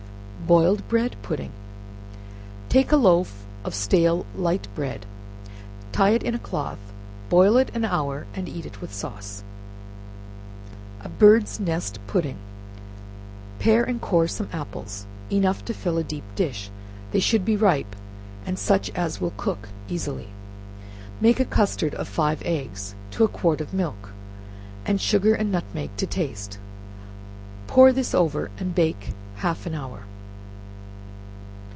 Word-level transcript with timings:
Boiled 0.47 0.85
Bread 0.89 1.15
Pudding. 1.21 1.51
Take 2.67 2.91
a 2.91 2.97
loaf 2.97 3.45
of 3.63 3.73
stale 3.73 4.25
light 4.35 4.67
bread, 4.75 5.05
tie 5.93 6.09
it 6.09 6.23
in 6.23 6.35
a 6.35 6.39
cloth, 6.39 6.79
boil 7.29 7.55
it 7.55 7.69
an 7.73 7.85
hour, 7.85 8.25
and 8.33 8.49
eat 8.49 8.65
it 8.65 8.81
with 8.81 8.91
sauce. 8.93 9.45
A 11.01 11.07
Bird's 11.07 11.57
Nest 11.57 11.99
Pudding. 12.05 12.35
Pare 13.59 13.85
and 13.85 14.01
core 14.01 14.27
some 14.27 14.49
apples, 14.51 15.05
enough 15.29 15.63
to 15.63 15.73
fill 15.73 15.97
a 15.97 16.03
deep 16.03 16.25
dish, 16.35 16.69
they 17.11 17.21
should 17.21 17.45
be 17.45 17.55
ripe, 17.55 17.95
and 18.45 18.59
such 18.59 18.89
as 18.89 19.21
will 19.21 19.31
cook 19.37 19.69
easily. 19.87 20.27
Make 21.21 21.39
a 21.39 21.45
custard 21.45 21.95
of 21.95 22.09
five 22.09 22.41
eggs, 22.43 22.93
to 23.11 23.23
a 23.23 23.29
quart 23.29 23.61
of 23.61 23.73
milk, 23.73 24.09
and 24.85 24.99
sugar 24.99 25.33
and 25.33 25.49
nutmeg 25.49 25.95
to 25.95 26.05
taste; 26.07 26.59
pour 27.67 27.93
this 27.93 28.13
over, 28.13 28.51
and 28.57 28.75
bake 28.75 29.13
half 29.35 29.65
an 29.65 29.73
hour. 29.75 30.01